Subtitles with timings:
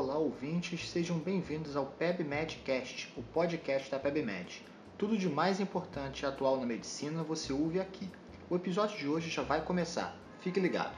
[0.00, 4.62] Olá, ouvintes, sejam bem-vindos ao PebMedCast, o podcast da PebMed.
[4.96, 8.08] Tudo de mais importante e atual na medicina você ouve aqui.
[8.48, 10.16] O episódio de hoje já vai começar.
[10.38, 10.96] Fique ligado.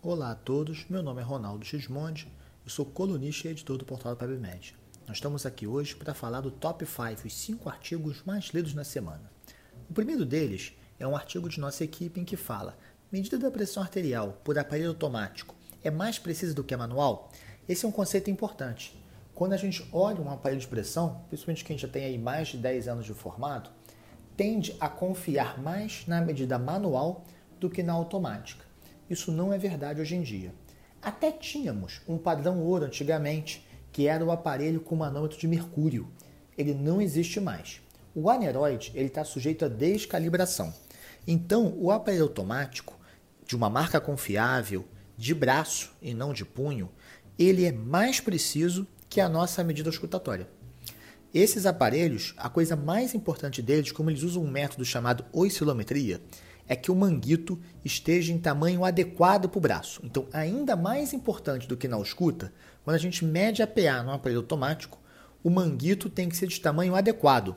[0.00, 2.32] Olá a todos, meu nome é Ronaldo Gismondi,
[2.64, 4.76] eu sou colunista e editor do portal da PebMed.
[5.08, 8.84] Nós estamos aqui hoje para falar do Top 5, os 5 artigos mais lidos na
[8.84, 9.28] semana.
[9.90, 12.76] O primeiro deles é um artigo de nossa equipe em que fala:
[13.10, 17.30] medida da pressão arterial por aparelho automático é mais precisa do que a manual?
[17.66, 19.02] Esse é um conceito importante.
[19.34, 22.58] Quando a gente olha um aparelho de pressão, principalmente quem já tem aí mais de
[22.58, 23.70] 10 anos de formado,
[24.36, 27.24] tende a confiar mais na medida manual
[27.58, 28.64] do que na automática.
[29.08, 30.52] Isso não é verdade hoje em dia.
[31.00, 36.08] Até tínhamos um padrão ouro antigamente, que era o aparelho com manômetro de mercúrio.
[36.58, 37.80] Ele não existe mais.
[38.14, 40.74] O aneroide está sujeito a descalibração.
[41.26, 42.97] Então, o aparelho automático,
[43.48, 46.90] de uma marca confiável, de braço e não de punho,
[47.38, 50.46] ele é mais preciso que a nossa medida escutatória.
[51.32, 56.20] Esses aparelhos, a coisa mais importante deles, como eles usam um método chamado oscilometria,
[56.68, 60.02] é que o manguito esteja em tamanho adequado para o braço.
[60.04, 62.52] Então, ainda mais importante do que na escuta,
[62.84, 64.98] quando a gente mede a PA no aparelho automático,
[65.42, 67.56] o manguito tem que ser de tamanho adequado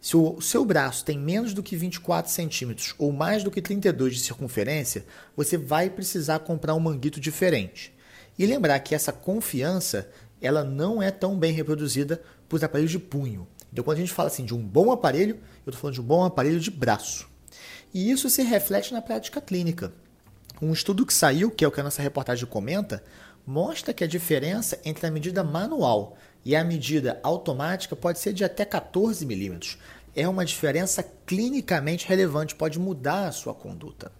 [0.00, 4.14] se o seu braço tem menos do que 24 centímetros ou mais do que 32
[4.14, 5.04] de circunferência,
[5.36, 7.92] você vai precisar comprar um manguito diferente.
[8.38, 10.08] E lembrar que essa confiança
[10.40, 13.46] ela não é tão bem reproduzida por aparelhos de punho.
[13.72, 16.04] Então, quando a gente fala assim de um bom aparelho, eu estou falando de um
[16.04, 17.28] bom aparelho de braço.
[17.92, 19.92] E isso se reflete na prática clínica.
[20.60, 23.02] Um estudo que saiu, que é o que a nossa reportagem comenta,
[23.46, 28.44] mostra que a diferença entre a medida manual e a medida automática pode ser de
[28.44, 29.78] até 14 milímetros.
[30.14, 34.10] É uma diferença clinicamente relevante, pode mudar a sua conduta.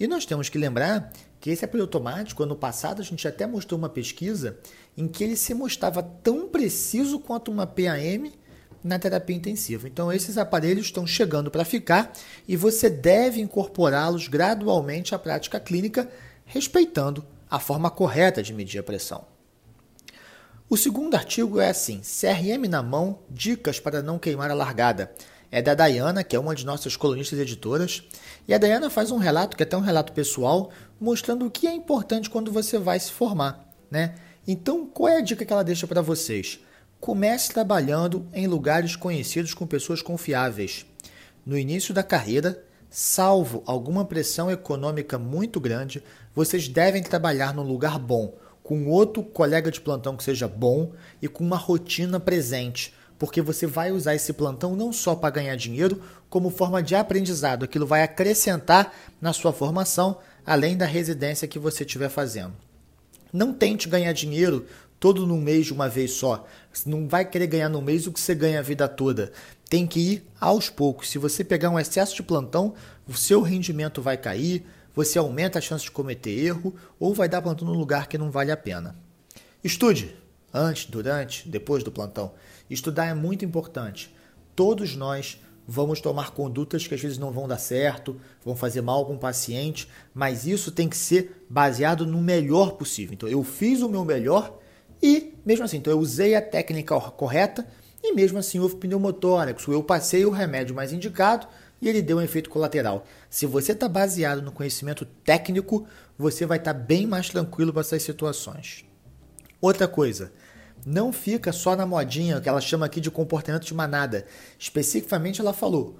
[0.00, 3.78] E nós temos que lembrar que esse aparelho automático, ano passado, a gente até mostrou
[3.78, 4.58] uma pesquisa
[4.96, 8.32] em que ele se mostrava tão preciso quanto uma PAM
[8.82, 9.86] na terapia intensiva.
[9.86, 12.12] Então, esses aparelhos estão chegando para ficar
[12.46, 16.08] e você deve incorporá-los gradualmente à prática clínica,
[16.44, 19.24] respeitando a forma correta de medir a pressão.
[20.70, 25.12] O segundo artigo é assim: CRM na mão, dicas para não queimar a largada.
[25.50, 28.02] É da Dayana, que é uma de nossas colunistas editoras,
[28.46, 30.70] e a Dayana faz um relato, que é até um relato pessoal,
[31.00, 34.14] mostrando o que é importante quando você vai se formar, né?
[34.46, 36.60] Então, qual é a dica que ela deixa para vocês?
[37.00, 40.84] Comece trabalhando em lugares conhecidos com pessoas confiáveis.
[41.46, 46.02] No início da carreira, salvo alguma pressão econômica muito grande,
[46.34, 51.28] vocês devem trabalhar num lugar bom, com outro colega de plantão que seja bom e
[51.28, 56.02] com uma rotina presente, porque você vai usar esse plantão não só para ganhar dinheiro,
[56.30, 57.64] como forma de aprendizado.
[57.64, 62.52] Aquilo vai acrescentar na sua formação, além da residência que você estiver fazendo.
[63.32, 64.66] Não tente ganhar dinheiro
[65.00, 66.46] todo no mês de uma vez só.
[66.72, 69.32] Você não vai querer ganhar no mês o que você ganha a vida toda.
[69.68, 71.10] Tem que ir aos poucos.
[71.10, 72.74] Se você pegar um excesso de plantão,
[73.06, 74.64] o seu rendimento vai cair,
[74.94, 78.30] você aumenta a chance de cometer erro ou vai dar plantão no lugar que não
[78.30, 78.96] vale a pena.
[79.62, 80.16] Estude
[80.52, 82.32] antes, durante, depois do plantão.
[82.70, 84.14] Estudar é muito importante.
[84.56, 89.04] Todos nós vamos tomar condutas que às vezes não vão dar certo, vão fazer mal
[89.04, 93.12] com o paciente, mas isso tem que ser baseado no melhor possível.
[93.12, 94.58] Então eu fiz o meu melhor
[95.02, 97.66] e mesmo assim, então eu usei a técnica correta
[98.02, 101.46] e mesmo assim houve pneumotórax, eu passei o remédio mais indicado,
[101.80, 103.04] e ele deu um efeito colateral.
[103.30, 105.86] Se você está baseado no conhecimento técnico,
[106.16, 108.84] você vai estar tá bem mais tranquilo para essas situações.
[109.60, 110.32] Outra coisa,
[110.84, 114.26] não fica só na modinha que ela chama aqui de comportamento de manada.
[114.58, 115.98] Especificamente, ela falou: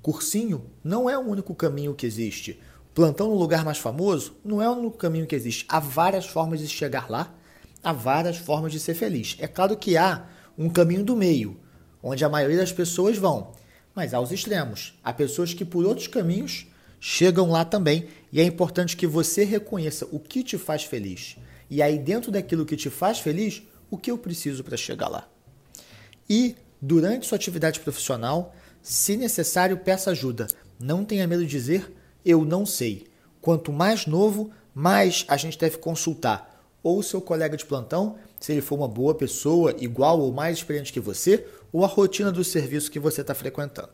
[0.00, 2.60] cursinho não é o único caminho que existe.
[2.94, 5.64] Plantão no lugar mais famoso não é o único caminho que existe.
[5.68, 7.32] Há várias formas de chegar lá,
[7.82, 9.36] há várias formas de ser feliz.
[9.38, 10.26] É claro que há
[10.56, 11.58] um caminho do meio,
[12.02, 13.52] onde a maioria das pessoas vão.
[13.94, 14.98] Mas há os extremos.
[15.02, 16.66] Há pessoas que por outros caminhos
[17.00, 21.36] chegam lá também, e é importante que você reconheça o que te faz feliz.
[21.68, 25.28] E aí, dentro daquilo que te faz feliz, o que eu preciso para chegar lá.
[26.28, 30.46] E, durante sua atividade profissional, se necessário, peça ajuda.
[30.78, 31.92] Não tenha medo de dizer
[32.24, 33.06] eu não sei.
[33.40, 36.52] Quanto mais novo, mais a gente deve consultar
[36.82, 40.92] ou seu colega de plantão, se ele for uma boa pessoa, igual ou mais experiente
[40.92, 43.90] que você, ou a rotina do serviço que você está frequentando.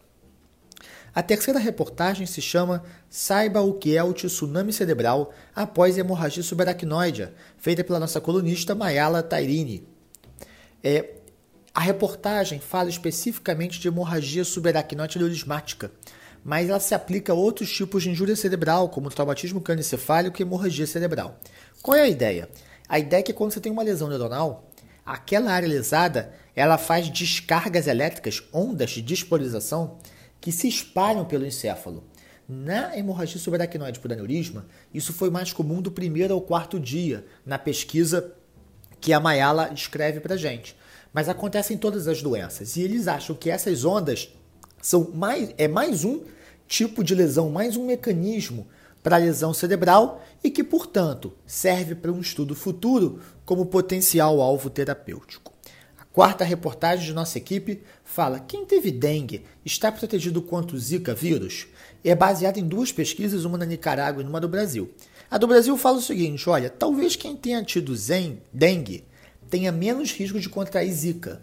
[1.15, 7.29] A terceira reportagem se chama Saiba o que é o tsunami cerebral após hemorragia subaracnoide,
[7.59, 9.87] feita pela nossa colunista Mayala Tairini.
[10.83, 11.17] É,
[11.75, 15.93] a reportagem fala especificamente de hemorragia subaracnoide aneurismática,
[16.43, 20.87] mas ela se aplica a outros tipos de injúria cerebral, como traumatismo crânioencefálico e hemorragia
[20.87, 21.39] cerebral.
[21.83, 22.49] Qual é a ideia?
[22.89, 24.71] A ideia é que quando você tem uma lesão neuronal,
[25.05, 29.99] aquela área lesada, ela faz descargas elétricas, ondas de dispolarização,
[30.41, 32.05] que se espalham pelo encéfalo.
[32.49, 37.59] Na hemorragia subaracnoide por aneurisma, isso foi mais comum do primeiro ao quarto dia, na
[37.59, 38.33] pesquisa
[39.01, 40.75] que a Mayala escreve para gente.
[41.13, 42.77] Mas acontece em todas as doenças.
[42.77, 44.33] E eles acham que essas ondas
[44.81, 46.23] são mais, é mais um
[46.67, 48.67] tipo de lesão, mais um mecanismo
[49.03, 55.53] para lesão cerebral e que, portanto, serve para um estudo futuro como potencial alvo terapêutico.
[55.99, 61.15] A quarta reportagem de nossa equipe fala: quem teve dengue está protegido contra o Zika
[61.15, 61.67] vírus?
[62.05, 64.91] É baseada em duas pesquisas, uma na Nicarágua e uma do Brasil.
[65.31, 69.05] A do Brasil fala o seguinte: olha, talvez quem tenha tido zen, dengue
[69.49, 71.43] tenha menos risco de contrair Zika.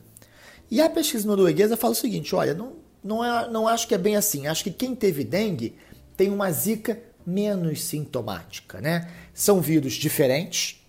[0.70, 2.74] E a pesquisa norueguesa fala o seguinte: olha, não,
[3.04, 4.48] não, é, não acho que é bem assim.
[4.48, 5.76] Acho que quem teve dengue
[6.16, 9.10] tem uma Zika menos sintomática, né?
[9.34, 10.82] São vírus diferentes,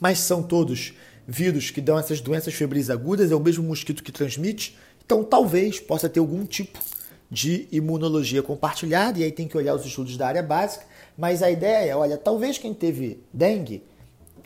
[0.00, 0.94] mas são todos
[1.26, 5.80] vírus que dão essas doenças febris agudas, é o mesmo mosquito que transmite, então talvez
[5.80, 6.78] possa ter algum tipo
[7.30, 10.84] de imunologia compartilhada, e aí tem que olhar os estudos da área básica,
[11.16, 13.82] mas a ideia é, olha, talvez quem teve dengue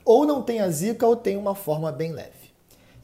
[0.05, 2.46] ou não tenha zika ou tenha uma forma bem leve.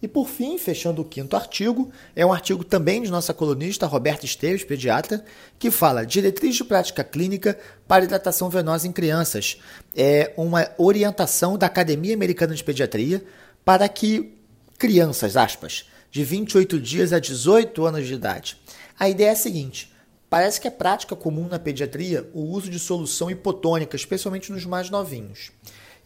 [0.02, 4.26] E por fim, fechando o quinto artigo, é um artigo também de nossa colunista Roberta
[4.26, 5.24] Esteves, pediatra,
[5.60, 7.56] que fala diretriz de prática clínica
[7.86, 9.58] para hidratação venosa em crianças.
[9.94, 13.24] É uma orientação da Academia Americana de Pediatria
[13.64, 14.36] para que
[14.76, 18.56] crianças, aspas, de 28 dias a 18 anos de idade.
[18.98, 19.94] A ideia é a seguinte:
[20.28, 24.90] parece que é prática comum na pediatria o uso de solução hipotônica, especialmente nos mais
[24.90, 25.52] novinhos.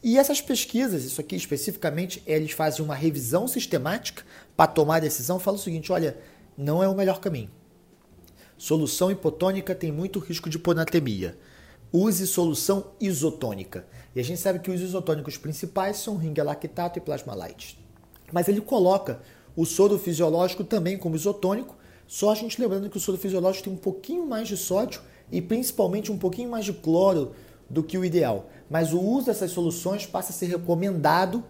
[0.07, 4.23] E essas pesquisas, isso aqui especificamente, eles fazem uma revisão sistemática
[4.57, 6.17] para tomar a decisão, falam o seguinte: olha,
[6.57, 7.51] não é o melhor caminho.
[8.57, 11.37] Solução hipotônica tem muito risco de ponatemia.
[11.93, 13.85] Use solução isotônica.
[14.15, 17.77] E a gente sabe que os isotônicos principais são ringalactato e plasmalite.
[18.33, 19.21] Mas ele coloca
[19.57, 21.77] o soro fisiológico também como isotônico,
[22.07, 25.01] só a gente lembrando que o soro fisiológico tem um pouquinho mais de sódio
[25.33, 27.35] e principalmente um pouquinho mais de cloro
[27.69, 28.49] do que o ideal.
[28.69, 31.45] Mas o uso dessas soluções passa a ser recomendado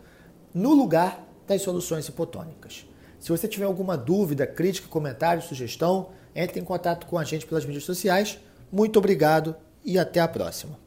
[0.52, 2.86] no lugar das soluções hipotônicas.
[3.18, 7.64] Se você tiver alguma dúvida, crítica, comentário, sugestão, entre em contato com a gente pelas
[7.64, 8.38] mídias sociais.
[8.70, 10.85] Muito obrigado e até a próxima.